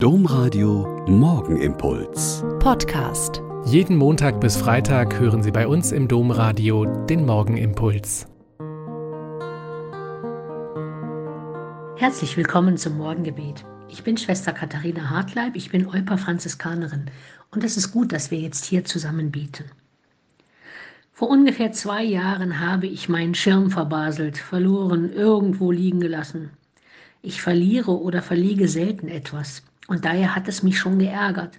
[0.00, 2.44] Domradio Morgenimpuls.
[2.60, 3.42] Podcast.
[3.64, 8.28] Jeden Montag bis Freitag hören Sie bei uns im Domradio den Morgenimpuls.
[11.96, 13.64] Herzlich willkommen zum Morgengebet.
[13.88, 17.06] Ich bin Schwester Katharina Hartleib, ich bin Olper Franziskanerin
[17.50, 19.64] und es ist gut, dass wir jetzt hier zusammen beten.
[21.12, 26.50] Vor ungefähr zwei Jahren habe ich meinen Schirm verbaselt, verloren, irgendwo liegen gelassen.
[27.20, 31.58] Ich verliere oder verliege selten etwas und daher hat es mich schon geärgert.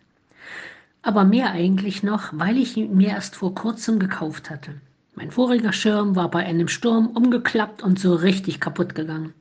[1.02, 4.76] Aber mehr eigentlich noch, weil ich ihn mir erst vor kurzem gekauft hatte.
[5.16, 9.34] Mein voriger Schirm war bei einem Sturm umgeklappt und so richtig kaputt gegangen.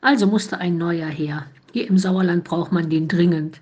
[0.00, 1.46] Also musste ein neuer her.
[1.72, 3.60] Hier im Sauerland braucht man den dringend.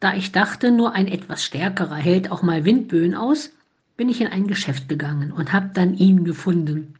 [0.00, 3.50] Da ich dachte, nur ein etwas stärkerer hält auch mal Windböen aus,
[3.96, 6.94] bin ich in ein Geschäft gegangen und habe dann ihn gefunden.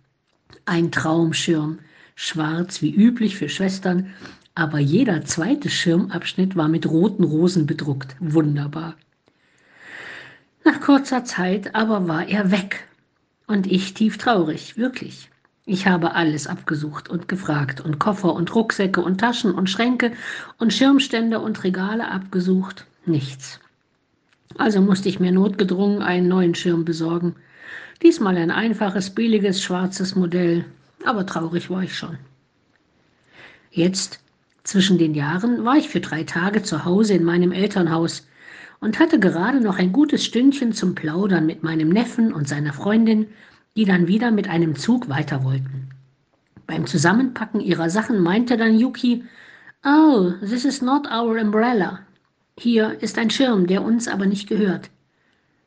[0.64, 1.78] Ein Traumschirm,
[2.14, 4.14] schwarz wie üblich für Schwestern,
[4.56, 8.16] aber jeder zweite Schirmabschnitt war mit roten Rosen bedruckt.
[8.20, 8.96] Wunderbar.
[10.64, 12.88] Nach kurzer Zeit aber war er weg.
[13.46, 15.30] Und ich tief traurig, wirklich.
[15.66, 20.12] Ich habe alles abgesucht und gefragt und Koffer und Rucksäcke und Taschen und Schränke
[20.58, 22.86] und Schirmstände und Regale abgesucht.
[23.04, 23.60] Nichts.
[24.56, 27.36] Also musste ich mir notgedrungen einen neuen Schirm besorgen.
[28.02, 30.64] Diesmal ein einfaches, billiges, schwarzes Modell.
[31.04, 32.16] Aber traurig war ich schon.
[33.70, 34.20] Jetzt
[34.66, 38.26] zwischen den Jahren war ich für drei Tage zu Hause in meinem Elternhaus
[38.80, 43.26] und hatte gerade noch ein gutes Stündchen zum Plaudern mit meinem Neffen und seiner Freundin,
[43.76, 45.88] die dann wieder mit einem Zug weiter wollten.
[46.66, 49.24] Beim Zusammenpacken ihrer Sachen meinte dann Yuki,
[49.84, 52.00] Oh, this is not our umbrella.
[52.58, 54.90] Hier ist ein Schirm, der uns aber nicht gehört.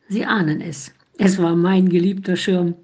[0.08, 0.92] Sie ahnen es.
[1.16, 2.74] Es war mein geliebter Schirm,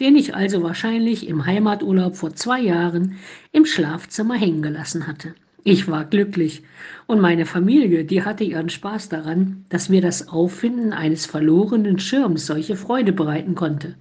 [0.00, 3.16] den ich also wahrscheinlich im Heimaturlaub vor zwei Jahren
[3.52, 5.34] im Schlafzimmer hängen gelassen hatte.
[5.68, 6.62] Ich war glücklich
[7.08, 12.46] und meine Familie, die hatte ihren Spaß daran, dass mir das Auffinden eines verlorenen Schirms
[12.46, 13.96] solche Freude bereiten konnte.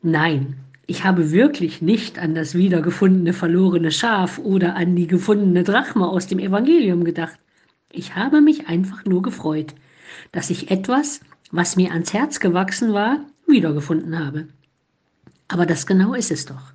[0.00, 0.56] Nein,
[0.86, 6.26] ich habe wirklich nicht an das wiedergefundene verlorene Schaf oder an die gefundene Drachme aus
[6.26, 7.38] dem Evangelium gedacht.
[7.92, 9.74] Ich habe mich einfach nur gefreut,
[10.32, 11.20] dass ich etwas,
[11.50, 14.48] was mir ans Herz gewachsen war, wiedergefunden habe.
[15.48, 16.72] Aber das genau ist es doch.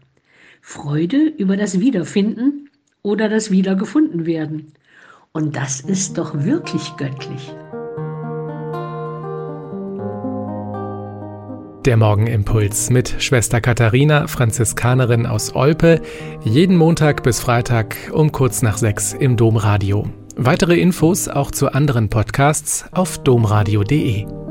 [0.61, 2.69] Freude über das Wiederfinden
[3.05, 4.73] oder das Wiedergefundenwerden.
[5.31, 7.53] Und das ist doch wirklich göttlich.
[11.85, 16.01] Der Morgenimpuls mit Schwester Katharina, Franziskanerin aus Olpe,
[16.43, 20.09] jeden Montag bis Freitag um kurz nach sechs im Domradio.
[20.35, 24.44] Weitere Infos auch zu anderen Podcasts auf domradio.de.